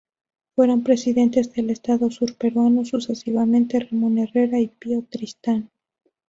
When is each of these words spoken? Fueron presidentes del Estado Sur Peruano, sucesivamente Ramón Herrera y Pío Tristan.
Fueron 0.55 0.81
presidentes 0.83 1.53
del 1.53 1.69
Estado 1.69 2.09
Sur 2.09 2.33
Peruano, 2.35 2.83
sucesivamente 2.85 3.77
Ramón 3.81 4.17
Herrera 4.17 4.57
y 4.57 4.65
Pío 4.67 5.05
Tristan. 5.07 5.69